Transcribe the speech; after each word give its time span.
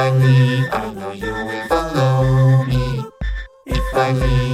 I 0.00 0.08
leave, 0.12 0.66
I 0.72 0.94
know 0.94 1.12
you 1.12 1.30
will 1.30 1.68
follow 1.68 2.64
me. 2.64 3.04
If 3.66 3.94
I 3.94 4.12
leave, 4.12 4.49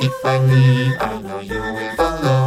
If 0.00 0.24
I 0.24 0.38
leave, 0.38 0.96
I 1.00 1.20
know 1.22 1.40
you 1.40 1.60
will 1.60 1.96
follow 1.96 2.37